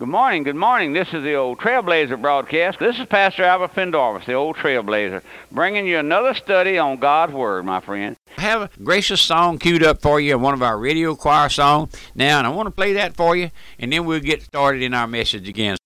Good 0.00 0.08
morning, 0.08 0.44
good 0.44 0.56
morning. 0.56 0.94
This 0.94 1.08
is 1.08 1.22
the 1.22 1.34
old 1.34 1.58
Trailblazer 1.58 2.18
broadcast. 2.22 2.78
This 2.78 2.98
is 2.98 3.04
Pastor 3.04 3.44
Albert 3.44 3.74
Pendarvis, 3.74 4.24
the 4.24 4.32
old 4.32 4.56
Trailblazer, 4.56 5.20
bringing 5.52 5.86
you 5.86 5.98
another 5.98 6.32
study 6.32 6.78
on 6.78 6.96
God's 6.96 7.34
Word, 7.34 7.66
my 7.66 7.80
friend. 7.80 8.16
I 8.38 8.40
have 8.40 8.62
a 8.62 8.70
gracious 8.82 9.20
song 9.20 9.58
queued 9.58 9.82
up 9.82 10.00
for 10.00 10.18
you, 10.18 10.38
one 10.38 10.54
of 10.54 10.62
our 10.62 10.78
radio 10.78 11.14
choir 11.14 11.50
songs. 11.50 11.94
Now, 12.14 12.38
and 12.38 12.46
I 12.46 12.50
want 12.50 12.68
to 12.68 12.70
play 12.70 12.94
that 12.94 13.14
for 13.14 13.36
you, 13.36 13.50
and 13.78 13.92
then 13.92 14.06
we'll 14.06 14.20
get 14.20 14.40
started 14.42 14.80
in 14.80 14.94
our 14.94 15.06
message 15.06 15.46
again. 15.46 15.76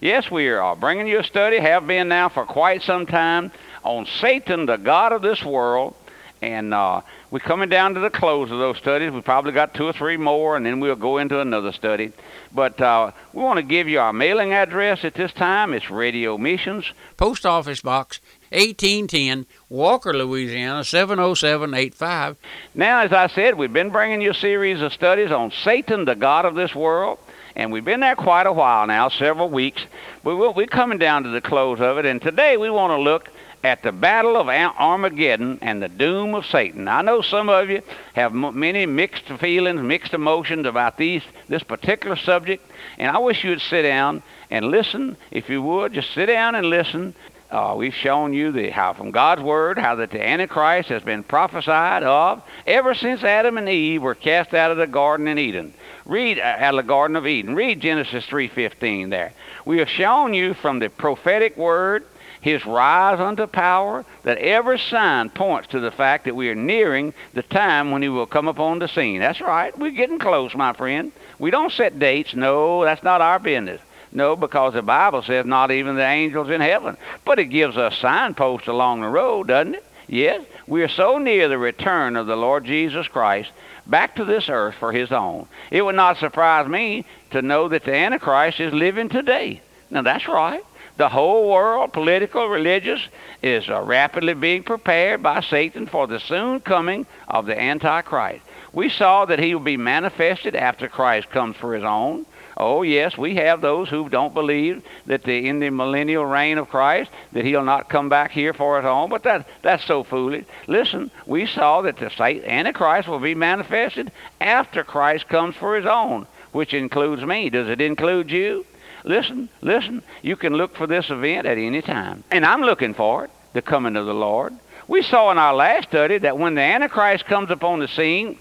Yes, 0.00 0.30
we 0.30 0.48
are 0.48 0.76
bringing 0.76 1.08
you 1.08 1.18
a 1.18 1.24
study, 1.24 1.58
have 1.58 1.84
been 1.84 2.06
now 2.06 2.28
for 2.28 2.44
quite 2.44 2.82
some 2.82 3.04
time, 3.04 3.50
on 3.82 4.06
Satan, 4.06 4.66
the 4.66 4.76
God 4.76 5.12
of 5.12 5.22
this 5.22 5.42
world. 5.42 5.96
And 6.40 6.72
uh, 6.72 7.00
we're 7.32 7.40
coming 7.40 7.68
down 7.68 7.94
to 7.94 8.00
the 8.00 8.10
close 8.10 8.48
of 8.52 8.60
those 8.60 8.76
studies. 8.76 9.10
We've 9.10 9.24
probably 9.24 9.50
got 9.50 9.74
two 9.74 9.86
or 9.86 9.92
three 9.92 10.16
more, 10.16 10.56
and 10.56 10.64
then 10.64 10.78
we'll 10.78 10.94
go 10.94 11.18
into 11.18 11.40
another 11.40 11.72
study. 11.72 12.12
But 12.54 12.80
uh, 12.80 13.10
we 13.32 13.42
want 13.42 13.56
to 13.56 13.64
give 13.64 13.88
you 13.88 13.98
our 13.98 14.12
mailing 14.12 14.52
address 14.52 15.04
at 15.04 15.14
this 15.14 15.32
time. 15.32 15.74
It's 15.74 15.90
Radio 15.90 16.38
Missions, 16.38 16.92
Post 17.16 17.44
Office 17.44 17.80
Box 17.80 18.20
1810, 18.50 19.46
Walker, 19.68 20.14
Louisiana 20.14 20.84
70785. 20.84 22.36
Now, 22.72 23.00
as 23.00 23.12
I 23.12 23.26
said, 23.26 23.56
we've 23.56 23.72
been 23.72 23.90
bringing 23.90 24.20
you 24.20 24.30
a 24.30 24.34
series 24.34 24.80
of 24.80 24.92
studies 24.92 25.32
on 25.32 25.50
Satan, 25.50 26.04
the 26.04 26.14
God 26.14 26.44
of 26.44 26.54
this 26.54 26.72
world 26.72 27.18
and 27.58 27.72
we've 27.72 27.84
been 27.84 28.00
there 28.00 28.14
quite 28.14 28.46
a 28.46 28.52
while 28.52 28.86
now, 28.86 29.08
several 29.08 29.50
weeks. 29.50 29.84
But 30.22 30.36
we're 30.36 30.66
coming 30.66 30.98
down 30.98 31.24
to 31.24 31.30
the 31.30 31.40
close 31.40 31.80
of 31.80 31.98
it, 31.98 32.06
and 32.06 32.22
today 32.22 32.56
we 32.56 32.70
want 32.70 32.92
to 32.92 32.98
look 32.98 33.28
at 33.64 33.82
the 33.82 33.90
battle 33.90 34.36
of 34.36 34.48
Armageddon 34.48 35.58
and 35.60 35.82
the 35.82 35.88
doom 35.88 36.36
of 36.36 36.46
Satan. 36.46 36.86
I 36.86 37.02
know 37.02 37.20
some 37.20 37.48
of 37.48 37.68
you 37.68 37.82
have 38.14 38.32
many 38.32 38.86
mixed 38.86 39.24
feelings, 39.40 39.82
mixed 39.82 40.14
emotions 40.14 40.66
about 40.66 40.96
these 40.96 41.24
this 41.48 41.64
particular 41.64 42.14
subject, 42.14 42.64
and 42.96 43.10
I 43.10 43.18
wish 43.18 43.42
you'd 43.42 43.60
sit 43.60 43.82
down 43.82 44.22
and 44.50 44.66
listen. 44.66 45.16
If 45.32 45.50
you 45.50 45.60
would, 45.60 45.94
just 45.94 46.14
sit 46.14 46.26
down 46.26 46.54
and 46.54 46.70
listen. 46.70 47.16
Uh, 47.50 47.74
we've 47.76 47.94
shown 47.94 48.34
you 48.34 48.52
the 48.52 48.70
how 48.70 48.92
from 48.92 49.10
God's 49.10 49.42
word 49.42 49.78
how 49.78 49.94
that 49.96 50.10
the 50.10 50.24
Antichrist 50.24 50.90
has 50.90 51.02
been 51.02 51.24
prophesied 51.24 52.02
of 52.02 52.42
ever 52.66 52.94
since 52.94 53.24
Adam 53.24 53.56
and 53.56 53.68
Eve 53.68 54.02
were 54.02 54.14
cast 54.14 54.54
out 54.54 54.70
of 54.70 54.76
the 54.76 54.86
Garden 54.86 55.26
in 55.26 55.38
Eden. 55.38 55.72
Read 56.08 56.40
uh, 56.40 56.42
out 56.42 56.74
of 56.74 56.84
the 56.84 56.88
Garden 56.88 57.16
of 57.16 57.26
Eden. 57.26 57.54
Read 57.54 57.80
Genesis 57.80 58.26
3:15 58.26 59.10
there. 59.10 59.32
We 59.64 59.78
have 59.78 59.88
shown 59.88 60.34
you 60.34 60.54
from 60.54 60.80
the 60.80 60.88
prophetic 60.88 61.56
word 61.56 62.04
his 62.40 62.64
rise 62.64 63.20
unto 63.20 63.46
power, 63.46 64.04
that 64.22 64.38
every 64.38 64.78
sign 64.78 65.30
points 65.30 65.68
to 65.68 65.80
the 65.80 65.90
fact 65.90 66.24
that 66.24 66.36
we 66.36 66.48
are 66.48 66.54
nearing 66.54 67.12
the 67.34 67.42
time 67.42 67.90
when 67.90 68.02
he 68.02 68.08
will 68.08 68.26
come 68.26 68.48
upon 68.48 68.78
the 68.78 68.88
scene. 68.88 69.20
That's 69.20 69.40
right. 69.40 69.76
We're 69.78 69.90
getting 69.90 70.18
close, 70.18 70.54
my 70.54 70.72
friend. 70.72 71.12
We 71.38 71.50
don't 71.50 71.72
set 71.72 71.98
dates. 71.98 72.34
No, 72.34 72.84
that's 72.84 73.02
not 73.02 73.20
our 73.20 73.38
business. 73.38 73.80
No, 74.10 74.36
because 74.36 74.72
the 74.72 74.82
Bible 74.82 75.22
says 75.22 75.44
not 75.44 75.70
even 75.70 75.96
the 75.96 76.06
angels 76.06 76.48
in 76.48 76.60
heaven. 76.60 76.96
But 77.24 77.38
it 77.38 77.46
gives 77.46 77.76
us 77.76 77.98
signposts 77.98 78.68
along 78.68 79.02
the 79.02 79.08
road, 79.08 79.48
doesn't 79.48 79.74
it? 79.74 79.84
Yes. 80.08 80.44
We 80.66 80.82
are 80.82 80.88
so 80.88 81.18
near 81.18 81.48
the 81.48 81.58
return 81.58 82.16
of 82.16 82.26
the 82.26 82.36
Lord 82.36 82.64
Jesus 82.64 83.06
Christ 83.06 83.50
back 83.86 84.16
to 84.16 84.24
this 84.24 84.48
earth 84.48 84.74
for 84.78 84.92
his 84.92 85.12
own. 85.12 85.46
It 85.70 85.82
would 85.82 85.94
not 85.94 86.18
surprise 86.18 86.66
me 86.66 87.04
to 87.30 87.42
know 87.42 87.68
that 87.68 87.84
the 87.84 87.94
Antichrist 87.94 88.58
is 88.58 88.72
living 88.72 89.08
today. 89.08 89.60
Now, 89.90 90.02
that's 90.02 90.26
right. 90.28 90.64
The 90.96 91.08
whole 91.08 91.48
world, 91.48 91.92
political, 91.92 92.48
religious, 92.48 93.00
is 93.42 93.68
uh, 93.68 93.80
rapidly 93.82 94.34
being 94.34 94.64
prepared 94.64 95.22
by 95.22 95.42
Satan 95.42 95.86
for 95.86 96.06
the 96.06 96.18
soon 96.18 96.60
coming 96.60 97.06
of 97.28 97.46
the 97.46 97.58
Antichrist. 97.58 98.44
We 98.72 98.90
saw 98.90 99.24
that 99.26 99.38
he 99.38 99.54
will 99.54 99.62
be 99.62 99.76
manifested 99.76 100.56
after 100.56 100.88
Christ 100.88 101.30
comes 101.30 101.56
for 101.56 101.74
his 101.74 101.84
own. 101.84 102.26
Oh, 102.60 102.82
yes, 102.82 103.16
we 103.16 103.36
have 103.36 103.60
those 103.60 103.88
who 103.88 104.08
don't 104.08 104.34
believe 104.34 104.82
that 105.06 105.22
the, 105.22 105.48
in 105.48 105.60
the 105.60 105.70
millennial 105.70 106.26
reign 106.26 106.58
of 106.58 106.68
Christ 106.68 107.08
that 107.30 107.44
he'll 107.44 107.62
not 107.62 107.88
come 107.88 108.08
back 108.08 108.32
here 108.32 108.52
for 108.52 108.78
his 108.78 108.84
own, 108.84 109.10
but 109.10 109.22
that, 109.22 109.46
that's 109.62 109.84
so 109.84 110.02
foolish. 110.02 110.44
Listen, 110.66 111.12
we 111.24 111.46
saw 111.46 111.82
that 111.82 111.98
the 111.98 112.10
Antichrist 112.20 113.06
will 113.06 113.20
be 113.20 113.36
manifested 113.36 114.10
after 114.40 114.82
Christ 114.82 115.28
comes 115.28 115.54
for 115.54 115.76
his 115.76 115.86
own, 115.86 116.26
which 116.50 116.74
includes 116.74 117.22
me. 117.22 117.48
Does 117.48 117.68
it 117.68 117.80
include 117.80 118.28
you? 118.28 118.66
Listen, 119.04 119.48
listen, 119.60 120.02
you 120.22 120.34
can 120.34 120.54
look 120.54 120.76
for 120.76 120.88
this 120.88 121.10
event 121.10 121.46
at 121.46 121.58
any 121.58 121.80
time. 121.80 122.24
And 122.32 122.44
I'm 122.44 122.62
looking 122.62 122.92
for 122.92 123.24
it, 123.26 123.30
the 123.52 123.62
coming 123.62 123.94
of 123.94 124.06
the 124.06 124.14
Lord. 124.14 124.52
We 124.88 125.02
saw 125.02 125.30
in 125.30 125.38
our 125.38 125.54
last 125.54 125.90
study 125.90 126.18
that 126.18 126.38
when 126.38 126.56
the 126.56 126.62
Antichrist 126.62 127.24
comes 127.26 127.52
upon 127.52 127.78
the 127.78 127.88
scene, 127.88 128.36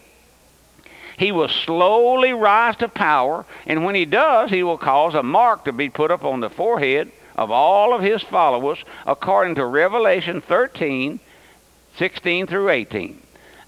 he 1.17 1.31
will 1.31 1.49
slowly 1.49 2.31
rise 2.31 2.75
to 2.77 2.87
power, 2.87 3.45
and 3.65 3.83
when 3.83 3.95
he 3.95 4.05
does, 4.05 4.51
he 4.51 4.63
will 4.63 4.77
cause 4.77 5.15
a 5.15 5.23
mark 5.23 5.65
to 5.65 5.73
be 5.73 5.89
put 5.89 6.11
up 6.11 6.23
on 6.23 6.39
the 6.39 6.49
forehead 6.49 7.11
of 7.35 7.51
all 7.51 7.93
of 7.93 8.01
his 8.01 8.21
followers, 8.21 8.77
according 9.05 9.55
to 9.55 9.65
Revelation 9.65 10.41
13, 10.41 11.19
16 11.97 12.47
through 12.47 12.69
18. 12.69 13.21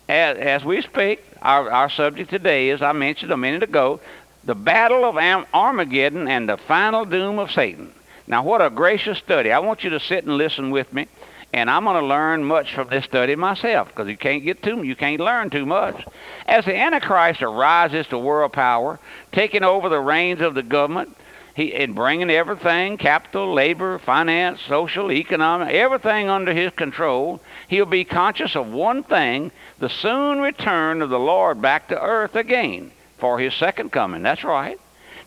As, 0.08 0.38
as 0.38 0.64
we 0.64 0.82
speak, 0.82 1.24
our, 1.42 1.72
our 1.72 1.90
subject 1.90 2.30
today, 2.30 2.70
as 2.70 2.82
I 2.82 2.94
mentioned 2.94 3.32
a 3.32 3.38
minute 3.38 3.64
ago, 3.64 4.00
the 4.44 4.56
battle 4.56 5.06
of 5.06 5.18
Armageddon 5.18 6.28
and 6.28 6.48
the 6.48 6.58
final 6.58 7.06
doom 7.06 7.40
of 7.40 7.52
Satan. 7.52 7.92
Now, 8.28 8.44
what 8.44 8.62
a 8.62 8.70
gracious 8.70 9.18
study. 9.18 9.52
I 9.52 9.60
want 9.60 9.84
you 9.84 9.90
to 9.92 10.00
sit 10.00 10.24
and 10.24 10.38
listen 10.38 10.70
with 10.70 10.94
me, 10.94 11.08
and 11.52 11.70
I'm 11.70 11.84
going 11.84 12.00
to 12.00 12.06
learn 12.06 12.44
much 12.44 12.74
from 12.74 12.90
this 12.90 13.06
study 13.06 13.36
myself 13.36 13.88
because 13.88 14.08
you 14.08 14.18
can't 14.18 14.44
get 14.44 14.62
too 14.62 14.84
you 14.84 14.96
can't 14.96 15.20
learn 15.20 15.50
too 15.50 15.66
much. 15.66 16.06
As 16.46 16.66
the 16.66 16.76
Antichrist 16.76 17.42
arises 17.42 18.08
to 18.08 18.18
world 18.18 18.54
power, 18.54 19.00
taking 19.32 19.64
over 19.64 19.90
the 19.90 20.00
reins 20.00 20.42
of 20.42 20.54
the 20.54 20.64
government, 20.64 21.16
he 21.56 21.74
and 21.74 21.96
bringing 21.96 22.30
everything 22.30 22.98
capital, 22.98 23.54
labor, 23.54 24.00
finance, 24.00 24.62
social, 24.68 25.12
economic, 25.12 25.74
everything 25.74 26.30
under 26.30 26.54
his 26.54 26.72
control, 26.74 27.42
he'll 27.68 27.86
be 27.86 28.06
conscious 28.06 28.56
of 28.56 28.68
one 28.72 29.04
thing 29.04 29.52
the 29.80 29.90
soon 29.90 30.40
return 30.40 31.02
of 31.02 31.10
the 31.10 31.20
Lord 31.20 31.62
back 31.62 31.88
to 31.90 32.02
earth 32.02 32.36
again 32.36 32.92
for 33.18 33.40
his 33.40 33.54
second 33.56 33.92
coming. 33.92 34.22
That's 34.22 34.44
right. 34.44 34.80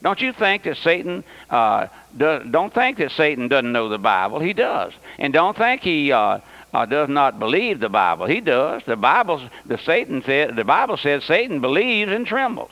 Don't 0.02 0.20
you 0.20 0.32
think 0.32 0.64
that 0.64 0.76
Satan 0.78 1.22
uh, 1.48 1.86
do, 2.16 2.40
don't 2.50 2.74
think 2.74 2.98
that 2.98 3.12
Satan 3.12 3.48
doesn't 3.48 3.72
know 3.72 3.88
the 3.88 3.98
Bible? 3.98 4.40
He 4.40 4.52
does, 4.52 4.92
and 5.18 5.32
don't 5.32 5.56
think 5.56 5.82
he 5.82 6.10
uh, 6.10 6.40
uh, 6.74 6.86
does 6.86 7.08
not 7.08 7.38
believe 7.38 7.80
the 7.80 7.88
Bible. 7.88 8.26
He 8.26 8.40
does. 8.40 8.82
The 8.84 8.96
Bible, 8.96 9.48
the 9.64 9.78
Satan 9.78 10.22
said, 10.24 10.56
the 10.56 10.64
Bible 10.64 10.96
says 10.96 11.24
Satan 11.24 11.60
believes 11.60 12.10
and 12.10 12.26
trembles, 12.26 12.70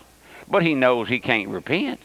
but 0.49 0.63
he 0.63 0.75
knows 0.75 1.09
he 1.09 1.21
can't 1.21 1.49
repent. 1.49 2.01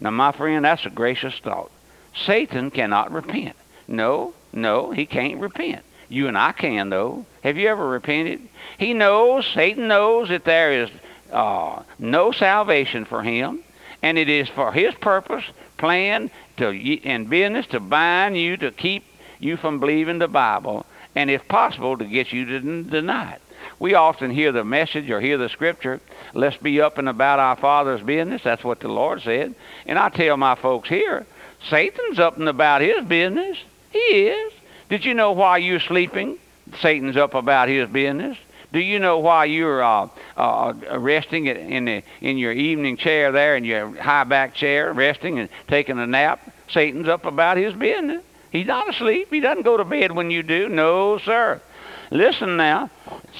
Now, 0.00 0.10
my 0.10 0.32
friend, 0.32 0.64
that's 0.64 0.86
a 0.86 0.90
gracious 0.90 1.38
thought. 1.40 1.70
Satan 2.14 2.70
cannot 2.70 3.10
repent. 3.10 3.56
No, 3.88 4.34
no, 4.52 4.92
he 4.92 5.04
can't 5.06 5.40
repent. 5.40 5.82
You 6.08 6.28
and 6.28 6.38
I 6.38 6.52
can, 6.52 6.90
though. 6.90 7.26
Have 7.42 7.56
you 7.56 7.68
ever 7.68 7.88
repented? 7.88 8.40
He 8.78 8.94
knows, 8.94 9.46
Satan 9.52 9.88
knows 9.88 10.28
that 10.28 10.44
there 10.44 10.84
is 10.84 10.90
uh, 11.32 11.82
no 11.98 12.30
salvation 12.30 13.04
for 13.04 13.22
him, 13.22 13.63
and 14.04 14.18
it 14.18 14.28
is 14.28 14.50
for 14.50 14.70
his 14.70 14.94
purpose, 14.96 15.44
plan, 15.78 16.30
to 16.58 17.00
and 17.04 17.30
business 17.30 17.66
to 17.68 17.80
bind 17.80 18.36
you 18.36 18.54
to 18.58 18.70
keep 18.70 19.02
you 19.38 19.56
from 19.56 19.80
believing 19.80 20.18
the 20.18 20.28
Bible, 20.28 20.84
and 21.14 21.30
if 21.30 21.48
possible, 21.48 21.96
to 21.96 22.04
get 22.04 22.30
you 22.30 22.44
to 22.44 22.82
deny 22.82 23.32
it. 23.32 23.40
We 23.78 23.94
often 23.94 24.30
hear 24.30 24.52
the 24.52 24.62
message 24.62 25.08
or 25.08 25.22
hear 25.22 25.38
the 25.38 25.48
scripture, 25.48 26.02
let's 26.34 26.58
be 26.58 26.82
up 26.82 26.98
and 26.98 27.08
about 27.08 27.38
our 27.38 27.56
Father's 27.56 28.02
business. 28.02 28.42
That's 28.44 28.62
what 28.62 28.80
the 28.80 28.88
Lord 28.88 29.22
said. 29.22 29.54
And 29.86 29.98
I 29.98 30.10
tell 30.10 30.36
my 30.36 30.54
folks 30.54 30.90
here, 30.90 31.24
Satan's 31.70 32.18
up 32.18 32.36
and 32.36 32.46
about 32.46 32.82
his 32.82 33.06
business. 33.06 33.56
He 33.90 33.98
is. 33.98 34.52
Did 34.90 35.06
you 35.06 35.14
know 35.14 35.32
while 35.32 35.58
you're 35.58 35.80
sleeping, 35.80 36.36
Satan's 36.82 37.16
up 37.16 37.32
about 37.32 37.70
his 37.70 37.88
business? 37.88 38.36
Do 38.74 38.80
you 38.80 38.98
know 38.98 39.20
why 39.20 39.44
you're 39.44 39.84
uh, 39.84 40.08
uh, 40.36 40.74
resting 40.98 41.46
in 41.46 41.84
the 41.84 42.02
in 42.20 42.38
your 42.38 42.50
evening 42.50 42.96
chair 42.96 43.30
there 43.30 43.54
in 43.54 43.62
your 43.62 43.94
high 43.94 44.24
back 44.24 44.56
chair, 44.56 44.92
resting 44.92 45.38
and 45.38 45.48
taking 45.68 45.96
a 46.00 46.08
nap? 46.08 46.52
Satan's 46.68 47.06
up 47.06 47.24
about 47.24 47.56
his 47.56 47.72
business. 47.72 48.24
He's 48.50 48.66
not 48.66 48.92
asleep. 48.92 49.28
He 49.30 49.38
doesn't 49.38 49.62
go 49.62 49.76
to 49.76 49.84
bed 49.84 50.10
when 50.10 50.32
you 50.32 50.42
do. 50.42 50.68
No, 50.68 51.18
sir. 51.18 51.62
Listen 52.10 52.56
now. 52.56 52.90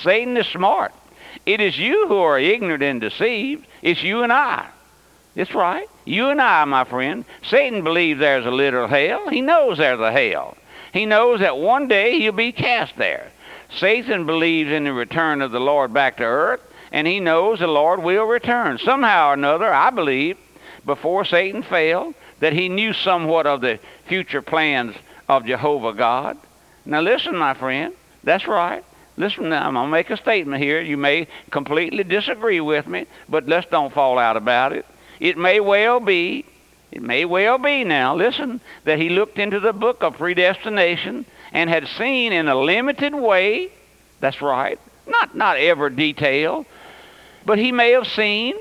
Satan 0.04 0.36
is 0.36 0.46
smart. 0.46 0.94
It 1.44 1.60
is 1.60 1.76
you 1.76 2.06
who 2.06 2.18
are 2.18 2.38
ignorant 2.38 2.84
and 2.84 3.00
deceived. 3.00 3.66
It's 3.82 4.04
you 4.04 4.22
and 4.22 4.32
I. 4.32 4.68
That's 5.34 5.52
right. 5.52 5.88
You 6.04 6.28
and 6.28 6.40
I, 6.40 6.64
my 6.64 6.84
friend. 6.84 7.24
Satan 7.42 7.82
believes 7.82 8.20
there's 8.20 8.46
a 8.46 8.52
literal 8.52 8.86
hell. 8.86 9.28
He 9.30 9.40
knows 9.40 9.78
there's 9.78 9.98
a 9.98 10.12
hell. 10.12 10.56
He 10.92 11.06
knows 11.06 11.40
that 11.40 11.58
one 11.58 11.88
day 11.88 12.20
he'll 12.20 12.30
be 12.30 12.52
cast 12.52 12.96
there. 12.96 13.32
Satan 13.76 14.26
believes 14.26 14.70
in 14.70 14.84
the 14.84 14.92
return 14.92 15.42
of 15.42 15.50
the 15.50 15.60
Lord 15.60 15.92
back 15.92 16.18
to 16.18 16.24
earth, 16.24 16.60
and 16.92 17.06
he 17.06 17.20
knows 17.20 17.58
the 17.58 17.66
Lord 17.66 18.02
will 18.02 18.24
return. 18.24 18.78
Somehow 18.78 19.30
or 19.30 19.34
another, 19.34 19.72
I 19.72 19.90
believe, 19.90 20.38
before 20.84 21.24
Satan 21.24 21.62
fell, 21.62 22.14
that 22.40 22.52
he 22.52 22.68
knew 22.68 22.92
somewhat 22.92 23.46
of 23.46 23.60
the 23.60 23.78
future 24.06 24.42
plans 24.42 24.94
of 25.28 25.46
Jehovah 25.46 25.92
God. 25.92 26.38
Now, 26.84 27.00
listen, 27.00 27.36
my 27.36 27.54
friend. 27.54 27.94
That's 28.22 28.46
right. 28.46 28.84
Listen, 29.16 29.48
now, 29.48 29.66
I'm 29.66 29.74
going 29.74 29.86
to 29.86 29.90
make 29.90 30.10
a 30.10 30.16
statement 30.16 30.62
here. 30.62 30.80
You 30.80 30.96
may 30.96 31.28
completely 31.50 32.04
disagree 32.04 32.60
with 32.60 32.86
me, 32.86 33.06
but 33.28 33.46
let's 33.46 33.68
don't 33.70 33.92
fall 33.92 34.18
out 34.18 34.36
about 34.36 34.72
it. 34.72 34.86
It 35.20 35.38
may 35.38 35.60
well 35.60 36.00
be, 36.00 36.44
it 36.90 37.02
may 37.02 37.24
well 37.24 37.58
be 37.58 37.84
now, 37.84 38.14
listen, 38.16 38.60
that 38.84 38.98
he 38.98 39.08
looked 39.08 39.38
into 39.38 39.60
the 39.60 39.72
book 39.72 40.02
of 40.02 40.18
predestination 40.18 41.26
and 41.54 41.70
had 41.70 41.86
seen 41.96 42.32
in 42.32 42.48
a 42.48 42.54
limited 42.54 43.14
way, 43.14 43.70
that's 44.20 44.42
right, 44.42 44.78
not, 45.06 45.34
not 45.34 45.56
every 45.56 45.90
detail, 45.94 46.66
but 47.46 47.58
he 47.58 47.72
may 47.72 47.92
have 47.92 48.08
seen, 48.08 48.56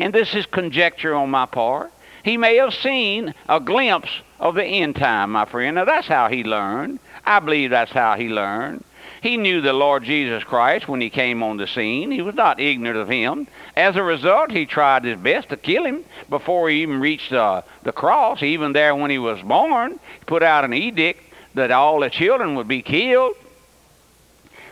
and 0.00 0.12
this 0.12 0.34
is 0.34 0.46
conjecture 0.46 1.14
on 1.14 1.30
my 1.30 1.46
part, 1.46 1.92
he 2.24 2.36
may 2.36 2.56
have 2.56 2.74
seen 2.74 3.34
a 3.48 3.60
glimpse 3.60 4.10
of 4.40 4.54
the 4.54 4.64
end 4.64 4.96
time, 4.96 5.32
my 5.32 5.44
friend. 5.44 5.76
Now 5.76 5.84
that's 5.84 6.08
how 6.08 6.28
he 6.28 6.44
learned. 6.44 6.98
I 7.24 7.40
believe 7.40 7.70
that's 7.70 7.92
how 7.92 8.16
he 8.16 8.28
learned. 8.28 8.84
He 9.20 9.36
knew 9.36 9.60
the 9.60 9.72
Lord 9.72 10.04
Jesus 10.04 10.44
Christ 10.44 10.88
when 10.88 11.00
he 11.00 11.10
came 11.10 11.42
on 11.42 11.56
the 11.56 11.66
scene. 11.66 12.10
He 12.10 12.22
was 12.22 12.36
not 12.36 12.60
ignorant 12.60 12.98
of 12.98 13.08
him. 13.08 13.48
As 13.76 13.96
a 13.96 14.02
result, 14.02 14.52
he 14.52 14.64
tried 14.64 15.04
his 15.04 15.18
best 15.18 15.48
to 15.48 15.56
kill 15.56 15.84
him 15.84 16.04
before 16.28 16.68
he 16.68 16.82
even 16.82 17.00
reached 17.00 17.32
uh, 17.32 17.62
the 17.82 17.92
cross. 17.92 18.42
Even 18.42 18.72
there 18.72 18.94
when 18.94 19.10
he 19.10 19.18
was 19.18 19.40
born, 19.42 19.92
he 19.92 20.24
put 20.26 20.42
out 20.42 20.64
an 20.64 20.72
edict 20.72 21.27
that 21.58 21.70
all 21.70 22.00
the 22.00 22.10
children 22.10 22.54
would 22.56 22.68
be 22.68 22.82
killed. 22.82 23.34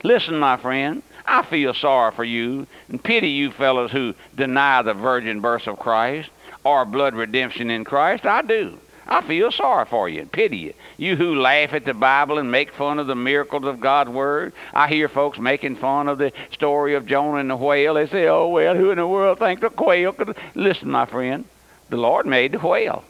Listen, 0.03 0.39
my 0.39 0.57
friend, 0.57 1.03
I 1.27 1.43
feel 1.43 1.75
sorry 1.75 2.13
for 2.13 2.25
you 2.25 2.67
and 2.89 3.03
pity 3.03 3.31
you 3.31 3.51
fellows 3.51 3.91
who 3.91 4.15
deny 4.35 4.83
the 4.83 4.95
virgin 4.95 5.41
birth 5.41 5.67
of 5.67 5.79
Christ 5.79 6.31
or 6.65 6.85
blood 6.85 7.15
redemption 7.15 7.71
in 7.71 7.85
Christ. 7.85 8.25
I 8.25 8.43
do. 8.43 8.79
I 9.09 9.23
feel 9.23 9.53
sorry 9.53 9.87
for 9.87 10.09
you 10.09 10.23
and 10.23 10.33
pity 10.33 10.57
you. 10.57 10.75
You 10.97 11.17
who 11.17 11.37
laugh 11.37 11.73
at 11.73 11.85
the 11.85 11.95
Bible 11.95 12.39
and 12.39 12.51
make 12.51 12.73
fun 12.73 12.99
of 12.99 13.07
the 13.07 13.15
miracles 13.15 13.65
of 13.65 13.81
God's 13.81 14.11
Word. 14.11 14.53
I 14.75 14.89
hear 14.89 15.09
folks 15.09 15.39
making 15.39 15.77
fun 15.77 16.09
of 16.09 16.19
the 16.19 16.33
story 16.53 16.95
of 16.95 17.07
Jonah 17.07 17.39
and 17.39 17.51
the 17.51 17.57
whale. 17.57 17.95
They 17.95 18.09
say, 18.09 18.27
oh, 18.27 18.49
well, 18.49 18.75
who 18.75 18.91
in 18.91 18.99
the 18.99 19.07
world 19.07 19.39
thinks 19.39 19.63
a 19.63 19.71
quail 19.71 20.13
could. 20.13 20.37
Listen, 20.57 20.91
my 20.91 21.07
friend, 21.07 21.45
the 21.89 21.97
Lord 21.97 22.27
made 22.27 22.53
the 22.53 22.59
whale. 22.59 23.05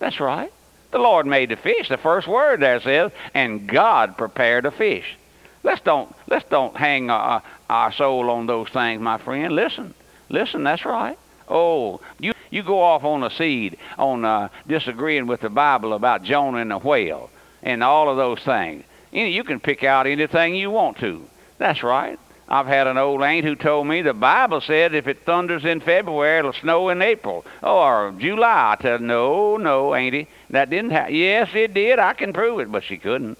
That's 0.00 0.18
right. 0.18 0.52
The 0.90 0.98
Lord 0.98 1.26
made 1.26 1.50
the 1.50 1.56
fish. 1.56 1.88
The 1.88 1.98
first 1.98 2.28
word 2.28 2.60
there 2.60 2.80
says, 2.80 3.12
and 3.34 3.68
God 3.68 4.16
prepared 4.16 4.66
a 4.66 4.70
fish. 4.70 5.16
Let's 5.62 5.80
don't 5.80 6.14
let's 6.28 6.48
don't 6.48 6.76
hang 6.76 7.10
our, 7.10 7.42
our 7.68 7.92
soul 7.92 8.30
on 8.30 8.46
those 8.46 8.68
things, 8.68 9.02
my 9.02 9.18
friend. 9.18 9.54
Listen, 9.54 9.94
listen. 10.28 10.62
That's 10.62 10.84
right. 10.84 11.18
Oh, 11.48 12.00
you 12.20 12.32
you 12.50 12.62
go 12.62 12.80
off 12.80 13.04
on 13.04 13.24
a 13.24 13.30
seed 13.30 13.76
on 13.98 14.24
uh, 14.24 14.48
disagreeing 14.66 15.26
with 15.26 15.40
the 15.40 15.50
Bible 15.50 15.92
about 15.92 16.22
Jonah 16.22 16.58
and 16.58 16.70
the 16.70 16.78
whale 16.78 17.30
and 17.62 17.82
all 17.82 18.08
of 18.08 18.16
those 18.16 18.40
things. 18.40 18.84
You, 19.12 19.44
can 19.44 19.60
pick 19.60 19.82
out 19.82 20.06
anything 20.06 20.54
you 20.54 20.70
want 20.70 20.98
to. 20.98 21.26
That's 21.58 21.82
right. 21.82 22.18
I've 22.48 22.66
had 22.66 22.86
an 22.86 22.96
old 22.96 23.22
aunt 23.22 23.44
who 23.44 23.56
told 23.56 23.88
me 23.88 24.02
the 24.02 24.14
Bible 24.14 24.60
said 24.60 24.94
if 24.94 25.08
it 25.08 25.24
thunders 25.24 25.64
in 25.64 25.80
February, 25.80 26.38
it'll 26.38 26.52
snow 26.52 26.88
in 26.90 27.02
April 27.02 27.44
oh, 27.62 27.78
or 27.78 28.14
July. 28.18 28.76
I 28.78 28.82
said, 28.82 29.00
no, 29.00 29.56
no, 29.56 29.94
auntie, 29.94 30.28
that 30.50 30.70
didn't 30.70 30.90
happen. 30.90 31.14
Yes, 31.14 31.50
it 31.54 31.74
did. 31.74 31.98
I 31.98 32.12
can 32.12 32.32
prove 32.32 32.60
it, 32.60 32.70
but 32.70 32.84
she 32.84 32.98
couldn't. 32.98 33.36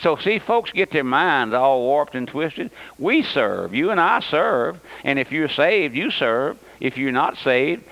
So, 0.00 0.16
see, 0.16 0.38
folks 0.38 0.70
get 0.70 0.90
their 0.92 1.04
minds 1.04 1.54
all 1.54 1.80
warped 1.80 2.14
and 2.14 2.28
twisted. 2.28 2.70
We 2.98 3.22
serve. 3.22 3.74
You 3.74 3.90
and 3.90 4.00
I 4.00 4.20
serve. 4.20 4.78
And 5.02 5.18
if 5.18 5.32
you're 5.32 5.48
saved, 5.48 5.94
you 5.94 6.10
serve. 6.10 6.58
If 6.78 6.96
you're 6.96 7.12
not 7.12 7.36
saved, 7.38 7.84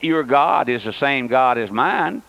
your 0.00 0.22
God 0.22 0.68
is 0.68 0.84
the 0.84 0.92
same 0.92 1.26
God 1.26 1.58
as 1.58 1.70
mine. 1.70 2.22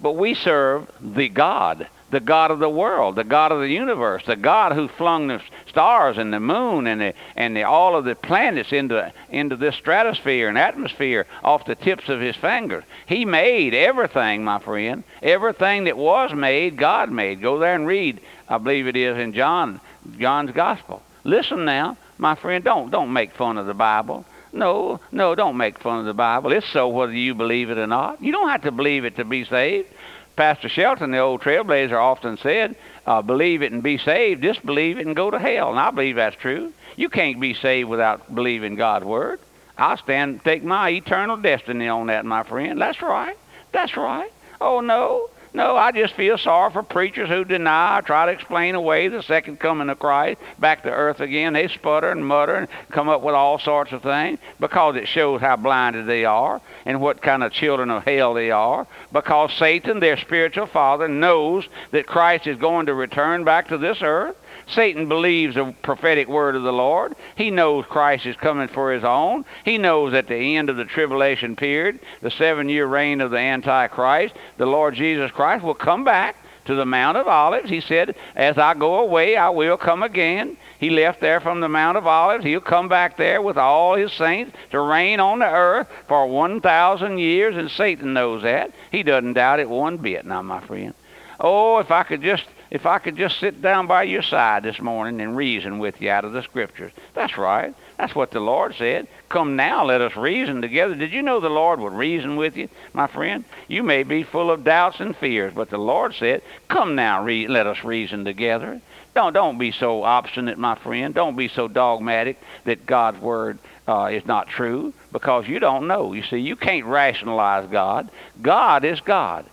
But 0.00 0.12
we 0.12 0.34
serve 0.34 0.90
the 1.00 1.28
God 1.28 1.88
the 2.10 2.20
God 2.20 2.50
of 2.50 2.58
the 2.58 2.68
world, 2.68 3.16
the 3.16 3.24
God 3.24 3.50
of 3.50 3.60
the 3.60 3.68
universe, 3.68 4.22
the 4.26 4.36
God 4.36 4.72
who 4.72 4.88
flung 4.88 5.26
the 5.26 5.40
stars 5.68 6.18
and 6.18 6.32
the 6.32 6.40
moon 6.40 6.86
and 6.86 7.00
the, 7.00 7.14
and 7.34 7.56
the, 7.56 7.64
all 7.64 7.96
of 7.96 8.04
the 8.04 8.14
planets 8.14 8.72
into, 8.72 9.12
into 9.30 9.56
this 9.56 9.74
stratosphere 9.76 10.48
and 10.48 10.58
atmosphere 10.58 11.26
off 11.42 11.66
the 11.66 11.74
tips 11.74 12.08
of 12.08 12.20
his 12.20 12.36
fingers. 12.36 12.84
He 13.06 13.24
made 13.24 13.74
everything, 13.74 14.44
my 14.44 14.60
friend. 14.60 15.02
Everything 15.22 15.84
that 15.84 15.96
was 15.96 16.32
made, 16.32 16.76
God 16.76 17.10
made. 17.10 17.42
Go 17.42 17.58
there 17.58 17.74
and 17.74 17.86
read, 17.86 18.20
I 18.48 18.58
believe 18.58 18.86
it 18.86 18.96
is 18.96 19.18
in 19.18 19.32
John, 19.32 19.80
John's 20.18 20.52
Gospel. 20.52 21.02
Listen 21.24 21.64
now, 21.64 21.96
my 22.18 22.34
friend, 22.34 22.62
don't, 22.62 22.90
don't 22.90 23.12
make 23.12 23.34
fun 23.34 23.58
of 23.58 23.66
the 23.66 23.74
Bible. 23.74 24.24
No, 24.52 25.00
no, 25.10 25.34
don't 25.34 25.56
make 25.56 25.80
fun 25.80 25.98
of 25.98 26.06
the 26.06 26.14
Bible. 26.14 26.52
It's 26.52 26.68
so 26.68 26.88
whether 26.88 27.12
you 27.12 27.34
believe 27.34 27.70
it 27.70 27.78
or 27.78 27.88
not. 27.88 28.22
You 28.22 28.30
don't 28.30 28.50
have 28.50 28.62
to 28.62 28.70
believe 28.70 29.04
it 29.04 29.16
to 29.16 29.24
be 29.24 29.44
saved. 29.44 29.88
Pastor 30.36 30.68
Shelton, 30.68 31.12
the 31.12 31.18
old 31.18 31.42
trailblazer, 31.42 31.98
often 31.98 32.36
said, 32.38 32.76
uh, 33.06 33.22
believe 33.22 33.62
it 33.62 33.72
and 33.72 33.82
be 33.82 33.98
saved, 33.98 34.42
disbelieve 34.42 34.98
it 34.98 35.06
and 35.06 35.14
go 35.14 35.30
to 35.30 35.38
hell. 35.38 35.70
And 35.70 35.78
I 35.78 35.90
believe 35.90 36.16
that's 36.16 36.36
true. 36.36 36.72
You 36.96 37.08
can't 37.08 37.40
be 37.40 37.54
saved 37.54 37.88
without 37.88 38.34
believing 38.34 38.74
God's 38.74 39.04
word. 39.04 39.40
I'll 39.76 39.96
stand 39.96 40.42
take 40.44 40.64
my 40.64 40.90
eternal 40.90 41.36
destiny 41.36 41.88
on 41.88 42.06
that, 42.06 42.24
my 42.24 42.42
friend. 42.44 42.80
That's 42.80 43.02
right. 43.02 43.36
That's 43.72 43.96
right. 43.96 44.30
Oh 44.60 44.80
no. 44.80 45.28
No, 45.54 45.76
I 45.76 45.92
just 45.92 46.14
feel 46.14 46.36
sorry 46.36 46.72
for 46.72 46.82
preachers 46.82 47.28
who 47.28 47.44
deny, 47.44 48.00
try 48.04 48.26
to 48.26 48.32
explain 48.32 48.74
away 48.74 49.06
the 49.06 49.22
second 49.22 49.60
coming 49.60 49.88
of 49.88 50.00
Christ 50.00 50.40
back 50.58 50.82
to 50.82 50.90
earth 50.90 51.20
again. 51.20 51.52
They 51.52 51.68
sputter 51.68 52.10
and 52.10 52.26
mutter 52.26 52.56
and 52.56 52.68
come 52.90 53.08
up 53.08 53.22
with 53.22 53.36
all 53.36 53.60
sorts 53.60 53.92
of 53.92 54.02
things 54.02 54.40
because 54.58 54.96
it 54.96 55.06
shows 55.06 55.40
how 55.40 55.54
blinded 55.54 56.08
they 56.08 56.24
are 56.24 56.60
and 56.84 57.00
what 57.00 57.22
kind 57.22 57.44
of 57.44 57.52
children 57.52 57.88
of 57.90 58.02
hell 58.02 58.34
they 58.34 58.50
are. 58.50 58.88
Because 59.12 59.52
Satan, 59.52 60.00
their 60.00 60.16
spiritual 60.16 60.66
father, 60.66 61.06
knows 61.06 61.68
that 61.92 62.08
Christ 62.08 62.48
is 62.48 62.56
going 62.58 62.86
to 62.86 62.94
return 62.94 63.44
back 63.44 63.68
to 63.68 63.78
this 63.78 63.98
earth 64.02 64.34
Satan 64.66 65.08
believes 65.08 65.54
the 65.54 65.74
prophetic 65.82 66.28
word 66.28 66.56
of 66.56 66.62
the 66.62 66.72
Lord. 66.72 67.14
He 67.36 67.50
knows 67.50 67.84
Christ 67.86 68.26
is 68.26 68.36
coming 68.36 68.68
for 68.68 68.92
his 68.92 69.04
own. 69.04 69.44
He 69.64 69.78
knows 69.78 70.14
at 70.14 70.28
the 70.28 70.56
end 70.56 70.70
of 70.70 70.76
the 70.76 70.84
tribulation 70.84 71.56
period, 71.56 72.00
the 72.22 72.30
seven 72.30 72.68
year 72.68 72.86
reign 72.86 73.20
of 73.20 73.30
the 73.30 73.38
Antichrist, 73.38 74.34
the 74.56 74.66
Lord 74.66 74.94
Jesus 74.94 75.30
Christ 75.30 75.64
will 75.64 75.74
come 75.74 76.04
back 76.04 76.36
to 76.66 76.74
the 76.74 76.86
Mount 76.86 77.16
of 77.16 77.26
Olives. 77.26 77.68
He 77.68 77.80
said, 77.80 78.16
As 78.34 78.58
I 78.58 78.74
go 78.74 79.00
away, 79.00 79.36
I 79.36 79.50
will 79.50 79.76
come 79.76 80.02
again. 80.02 80.56
He 80.78 80.90
left 80.90 81.20
there 81.20 81.40
from 81.40 81.60
the 81.60 81.68
Mount 81.68 81.96
of 81.96 82.06
Olives. 82.06 82.44
He'll 82.44 82.60
come 82.60 82.88
back 82.88 83.16
there 83.16 83.42
with 83.42 83.56
all 83.56 83.96
his 83.96 84.12
saints 84.12 84.56
to 84.70 84.80
reign 84.80 85.20
on 85.20 85.40
the 85.40 85.50
earth 85.50 85.88
for 86.08 86.26
1,000 86.26 87.18
years, 87.18 87.56
and 87.56 87.70
Satan 87.70 88.12
knows 88.14 88.42
that. 88.42 88.72
He 88.90 89.02
doesn't 89.02 89.34
doubt 89.34 89.60
it 89.60 89.68
one 89.68 89.98
bit 89.98 90.24
now, 90.24 90.42
my 90.42 90.64
friend. 90.66 90.94
Oh, 91.40 91.78
if 91.78 91.90
I 91.90 92.04
could 92.04 92.22
just 92.22 92.44
if 92.74 92.86
I 92.86 92.98
could 92.98 93.14
just 93.14 93.38
sit 93.38 93.62
down 93.62 93.86
by 93.86 94.02
your 94.02 94.20
side 94.20 94.64
this 94.64 94.80
morning 94.80 95.20
and 95.20 95.36
reason 95.36 95.78
with 95.78 96.02
you 96.02 96.10
out 96.10 96.24
of 96.24 96.32
the 96.32 96.42
scriptures. 96.42 96.90
That's 97.14 97.38
right. 97.38 97.72
That's 97.98 98.16
what 98.16 98.32
the 98.32 98.40
Lord 98.40 98.74
said. 98.74 99.06
Come 99.28 99.54
now, 99.54 99.84
let 99.84 100.00
us 100.00 100.16
reason 100.16 100.60
together. 100.60 100.96
Did 100.96 101.12
you 101.12 101.22
know 101.22 101.38
the 101.38 101.48
Lord 101.48 101.78
would 101.78 101.92
reason 101.92 102.34
with 102.34 102.56
you, 102.56 102.68
my 102.92 103.06
friend? 103.06 103.44
You 103.68 103.84
may 103.84 104.02
be 104.02 104.24
full 104.24 104.50
of 104.50 104.64
doubts 104.64 104.98
and 104.98 105.16
fears, 105.16 105.52
but 105.54 105.70
the 105.70 105.78
Lord 105.78 106.16
said, 106.16 106.42
Come 106.66 106.96
now, 106.96 107.22
re- 107.22 107.46
let 107.46 107.68
us 107.68 107.84
reason 107.84 108.24
together. 108.24 108.80
Don't, 109.14 109.34
don't 109.34 109.56
be 109.56 109.70
so 109.70 110.02
obstinate, 110.02 110.58
my 110.58 110.74
friend. 110.74 111.14
Don't 111.14 111.36
be 111.36 111.46
so 111.46 111.68
dogmatic 111.68 112.40
that 112.64 112.86
God's 112.86 113.20
word 113.20 113.60
uh, 113.86 114.06
is 114.06 114.26
not 114.26 114.48
true 114.48 114.92
because 115.12 115.46
you 115.46 115.60
don't 115.60 115.86
know. 115.86 116.12
You 116.12 116.24
see, 116.24 116.38
you 116.38 116.56
can't 116.56 116.86
rationalize 116.86 117.70
God. 117.70 118.10
God 118.42 118.84
is 118.84 119.00
God. 119.00 119.46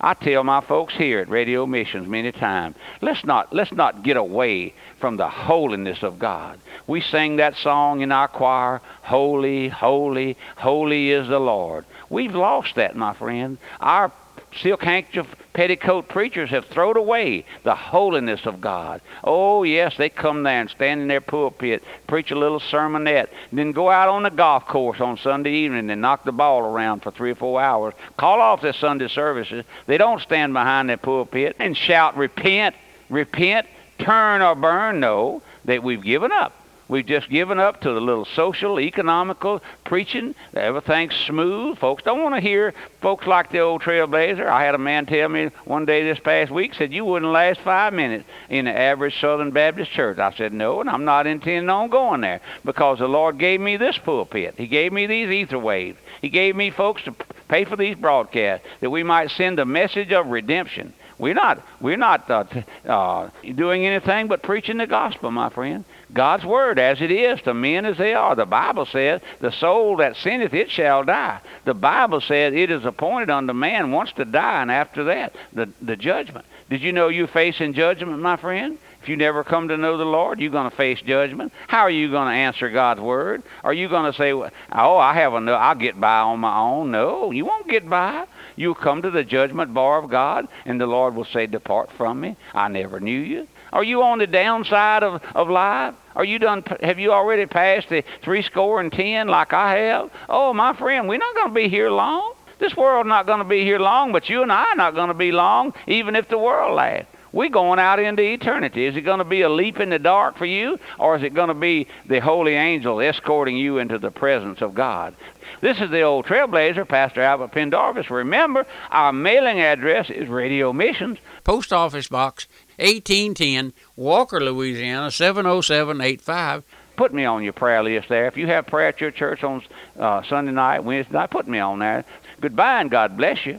I 0.00 0.12
tell 0.12 0.44
my 0.44 0.60
folks 0.60 0.94
here 0.94 1.20
at 1.20 1.28
Radio 1.30 1.64
Missions 1.64 2.06
many 2.06 2.30
times, 2.30 2.76
let's 3.00 3.24
not 3.24 3.52
let's 3.54 3.72
not 3.72 4.02
get 4.02 4.18
away 4.18 4.74
from 5.00 5.16
the 5.16 5.28
holiness 5.28 6.02
of 6.02 6.18
God. 6.18 6.58
We 6.86 7.00
sing 7.00 7.36
that 7.36 7.56
song 7.56 8.02
in 8.02 8.12
our 8.12 8.28
choir, 8.28 8.82
Holy, 9.02 9.68
Holy, 9.68 10.36
Holy 10.56 11.10
is 11.10 11.28
the 11.28 11.40
Lord. 11.40 11.86
We've 12.10 12.34
lost 12.34 12.74
that, 12.74 12.94
my 12.94 13.14
friend. 13.14 13.56
Our 13.80 14.12
silk 14.56 14.82
handkerchief 14.82 15.26
petticoat 15.52 16.08
preachers 16.08 16.50
have 16.50 16.66
thrown 16.66 16.96
away 16.96 17.44
the 17.64 17.74
holiness 17.74 18.40
of 18.44 18.60
God. 18.60 19.00
Oh, 19.24 19.62
yes, 19.62 19.96
they 19.96 20.08
come 20.08 20.42
there 20.42 20.60
and 20.60 20.70
stand 20.70 21.00
in 21.00 21.08
their 21.08 21.20
pulpit, 21.20 21.82
preach 22.06 22.30
a 22.30 22.38
little 22.38 22.60
sermonette, 22.60 23.28
then 23.52 23.72
go 23.72 23.90
out 23.90 24.08
on 24.08 24.22
the 24.22 24.30
golf 24.30 24.66
course 24.66 25.00
on 25.00 25.16
Sunday 25.16 25.52
evening 25.52 25.90
and 25.90 26.02
knock 26.02 26.24
the 26.24 26.32
ball 26.32 26.60
around 26.60 27.00
for 27.02 27.10
three 27.10 27.30
or 27.30 27.34
four 27.36 27.60
hours, 27.60 27.94
call 28.16 28.40
off 28.40 28.62
their 28.62 28.72
Sunday 28.72 29.08
services. 29.08 29.64
They 29.86 29.98
don't 29.98 30.20
stand 30.20 30.52
behind 30.52 30.88
their 30.88 30.96
pulpit 30.96 31.56
and 31.58 31.76
shout, 31.76 32.16
repent, 32.16 32.74
repent, 33.08 33.66
turn 33.98 34.42
or 34.42 34.54
burn. 34.54 35.00
No, 35.00 35.42
that 35.64 35.82
we've 35.82 36.02
given 36.02 36.32
up. 36.32 36.52
We've 36.88 37.04
just 37.04 37.28
given 37.28 37.58
up 37.58 37.80
to 37.80 37.92
the 37.92 38.00
little 38.00 38.24
social, 38.24 38.78
economical 38.78 39.60
preaching. 39.84 40.36
Everything's 40.54 41.16
smooth. 41.26 41.78
Folks 41.78 42.04
don't 42.04 42.22
want 42.22 42.36
to 42.36 42.40
hear 42.40 42.74
folks 43.00 43.26
like 43.26 43.50
the 43.50 43.58
old 43.58 43.82
trailblazer. 43.82 44.46
I 44.46 44.64
had 44.64 44.76
a 44.76 44.78
man 44.78 45.04
tell 45.04 45.28
me 45.28 45.50
one 45.64 45.84
day 45.84 46.04
this 46.04 46.20
past 46.20 46.52
week, 46.52 46.74
said, 46.74 46.92
You 46.92 47.04
wouldn't 47.04 47.32
last 47.32 47.60
five 47.62 47.92
minutes 47.92 48.24
in 48.48 48.66
the 48.66 48.78
average 48.78 49.20
Southern 49.20 49.50
Baptist 49.50 49.90
church. 49.90 50.18
I 50.18 50.32
said, 50.32 50.52
No, 50.52 50.80
and 50.80 50.88
I'm 50.88 51.04
not 51.04 51.26
intending 51.26 51.70
on 51.70 51.90
going 51.90 52.20
there 52.20 52.40
because 52.64 53.00
the 53.00 53.08
Lord 53.08 53.38
gave 53.38 53.60
me 53.60 53.76
this 53.76 53.98
pulpit. 53.98 54.54
He 54.56 54.68
gave 54.68 54.92
me 54.92 55.06
these 55.08 55.28
ether 55.28 55.58
waves. 55.58 55.98
He 56.22 56.28
gave 56.28 56.54
me 56.54 56.70
folks 56.70 57.02
to 57.02 57.14
pay 57.48 57.64
for 57.64 57.76
these 57.76 57.96
broadcasts 57.96 58.64
that 58.80 58.90
we 58.90 59.02
might 59.02 59.32
send 59.32 59.58
a 59.58 59.66
message 59.66 60.12
of 60.12 60.28
redemption. 60.28 60.92
We're 61.18 61.34
not, 61.34 61.66
we're 61.80 61.96
not 61.96 62.30
uh, 62.30 62.44
uh, 62.86 63.30
doing 63.54 63.86
anything 63.86 64.28
but 64.28 64.42
preaching 64.42 64.76
the 64.76 64.86
gospel, 64.86 65.30
my 65.30 65.48
friend. 65.48 65.84
God's 66.12 66.44
word 66.44 66.78
as 66.78 67.00
it 67.00 67.10
is 67.10 67.40
to 67.42 67.54
men 67.54 67.84
as 67.84 67.98
they 67.98 68.14
are. 68.14 68.36
The 68.36 68.46
Bible 68.46 68.86
says, 68.86 69.20
the 69.40 69.50
soul 69.50 69.96
that 69.96 70.16
sinneth, 70.16 70.54
it 70.54 70.70
shall 70.70 71.02
die. 71.02 71.40
The 71.64 71.74
Bible 71.74 72.20
says 72.20 72.54
it 72.54 72.70
is 72.70 72.84
appointed 72.84 73.30
unto 73.30 73.52
man 73.52 73.90
once 73.90 74.12
to 74.12 74.24
die, 74.24 74.62
and 74.62 74.70
after 74.70 75.04
that, 75.04 75.34
the, 75.52 75.68
the 75.82 75.96
judgment. 75.96 76.46
Did 76.70 76.82
you 76.82 76.92
know 76.92 77.08
you're 77.08 77.26
facing 77.26 77.74
judgment, 77.74 78.20
my 78.20 78.36
friend? 78.36 78.78
If 79.02 79.10
you 79.10 79.16
never 79.16 79.44
come 79.44 79.68
to 79.68 79.76
know 79.76 79.96
the 79.96 80.04
Lord, 80.04 80.40
you're 80.40 80.50
going 80.50 80.68
to 80.68 80.76
face 80.76 81.00
judgment. 81.00 81.52
How 81.68 81.82
are 81.82 81.90
you 81.90 82.10
going 82.10 82.26
to 82.26 82.34
answer 82.34 82.70
God's 82.70 83.00
word? 83.00 83.44
Are 83.62 83.72
you 83.72 83.88
going 83.88 84.10
to 84.10 84.18
say, 84.18 84.32
"Oh, 84.32 84.96
I 84.98 85.14
have 85.14 85.32
enough. 85.34 85.60
I'll 85.60 85.76
get 85.76 86.00
by 86.00 86.18
on 86.18 86.40
my 86.40 86.58
own"? 86.58 86.90
No, 86.90 87.30
you 87.30 87.44
won't 87.44 87.68
get 87.68 87.88
by. 87.88 88.26
You'll 88.56 88.74
come 88.74 89.02
to 89.02 89.10
the 89.12 89.22
judgment 89.22 89.72
bar 89.72 90.02
of 90.02 90.10
God, 90.10 90.48
and 90.64 90.80
the 90.80 90.88
Lord 90.88 91.14
will 91.14 91.24
say, 91.24 91.46
"Depart 91.46 91.92
from 91.92 92.20
me. 92.20 92.36
I 92.52 92.66
never 92.66 92.98
knew 92.98 93.20
you." 93.20 93.46
Are 93.76 93.84
you 93.84 94.02
on 94.04 94.20
the 94.20 94.26
downside 94.26 95.02
of, 95.02 95.20
of 95.34 95.50
life? 95.50 95.92
Are 96.14 96.24
you 96.24 96.38
done? 96.38 96.64
Have 96.80 96.98
you 96.98 97.12
already 97.12 97.44
passed 97.44 97.90
the 97.90 98.04
three 98.22 98.40
score 98.40 98.80
and 98.80 98.90
ten 98.90 99.28
like 99.28 99.52
I 99.52 99.76
have? 99.80 100.10
Oh, 100.30 100.54
my 100.54 100.74
friend, 100.74 101.06
we're 101.06 101.18
not 101.18 101.34
going 101.34 101.48
to 101.48 101.54
be 101.54 101.68
here 101.68 101.90
long. 101.90 102.32
This 102.58 102.74
world's 102.74 103.06
not 103.06 103.26
going 103.26 103.40
to 103.40 103.44
be 103.44 103.64
here 103.64 103.78
long, 103.78 104.12
but 104.12 104.30
you 104.30 104.42
and 104.42 104.50
I 104.50 104.64
are 104.70 104.76
not 104.76 104.94
going 104.94 105.08
to 105.08 105.14
be 105.14 105.30
long, 105.30 105.74
even 105.86 106.16
if 106.16 106.26
the 106.30 106.38
world 106.38 106.74
lasts. 106.74 107.12
We're 107.32 107.50
going 107.50 107.78
out 107.78 107.98
into 107.98 108.22
eternity. 108.22 108.86
Is 108.86 108.96
it 108.96 109.02
going 109.02 109.18
to 109.18 109.26
be 109.26 109.42
a 109.42 109.50
leap 109.50 109.78
in 109.78 109.90
the 109.90 109.98
dark 109.98 110.38
for 110.38 110.46
you, 110.46 110.78
or 110.98 111.14
is 111.14 111.22
it 111.22 111.34
going 111.34 111.48
to 111.48 111.54
be 111.54 111.86
the 112.08 112.20
holy 112.20 112.54
angel 112.54 113.02
escorting 113.02 113.58
you 113.58 113.76
into 113.76 113.98
the 113.98 114.10
presence 114.10 114.62
of 114.62 114.74
God? 114.74 115.14
This 115.60 115.82
is 115.82 115.90
the 115.90 116.00
old 116.00 116.24
trailblazer, 116.24 116.88
Pastor 116.88 117.20
Albert 117.20 117.52
Pendarvis. 117.52 118.10
Remember, 118.10 118.66
our 118.90 119.12
mailing 119.12 119.60
address 119.60 120.08
is 120.08 120.30
Radio 120.30 120.72
Missions, 120.72 121.18
Post 121.44 121.74
Office 121.74 122.08
Box 122.08 122.48
1810, 122.78 123.72
Walker, 123.96 124.40
Louisiana 124.40 125.10
70785. 125.10 126.64
Put 126.96 127.12
me 127.12 127.24
on 127.24 127.42
your 127.42 127.52
prayer 127.52 127.82
list 127.82 128.08
there. 128.08 128.26
If 128.26 128.36
you 128.36 128.46
have 128.46 128.66
prayer 128.66 128.88
at 128.88 129.00
your 129.00 129.10
church 129.10 129.44
on 129.44 129.62
uh, 129.98 130.22
Sunday 130.28 130.52
night, 130.52 130.80
Wednesday 130.80 131.12
night, 131.12 131.30
put 131.30 131.46
me 131.46 131.58
on 131.58 131.78
there. 131.78 132.04
Goodbye 132.40 132.80
and 132.80 132.90
God 132.90 133.16
bless 133.16 133.44
you. 133.44 133.58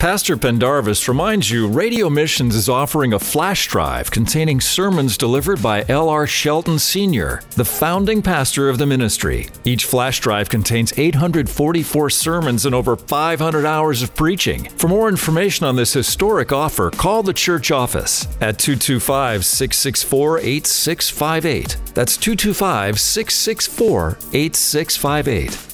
Pastor 0.00 0.38
Pendarvis 0.38 1.08
reminds 1.08 1.50
you 1.50 1.68
Radio 1.68 2.08
Missions 2.08 2.56
is 2.56 2.70
offering 2.70 3.12
a 3.12 3.18
flash 3.18 3.68
drive 3.68 4.10
containing 4.10 4.58
sermons 4.58 5.18
delivered 5.18 5.60
by 5.62 5.84
L.R. 5.90 6.26
Shelton 6.26 6.78
Sr., 6.78 7.42
the 7.50 7.66
founding 7.66 8.22
pastor 8.22 8.70
of 8.70 8.78
the 8.78 8.86
ministry. 8.86 9.48
Each 9.62 9.84
flash 9.84 10.18
drive 10.20 10.48
contains 10.48 10.98
844 10.98 12.08
sermons 12.08 12.64
and 12.64 12.74
over 12.74 12.96
500 12.96 13.66
hours 13.66 14.00
of 14.00 14.14
preaching. 14.14 14.70
For 14.70 14.88
more 14.88 15.10
information 15.10 15.66
on 15.66 15.76
this 15.76 15.92
historic 15.92 16.50
offer, 16.50 16.90
call 16.90 17.22
the 17.22 17.34
church 17.34 17.70
office 17.70 18.24
at 18.40 18.58
225 18.58 19.44
664 19.44 20.38
8658. 20.38 21.76
That's 21.92 22.16
225 22.16 22.98
664 22.98 24.16
8658 24.32 25.69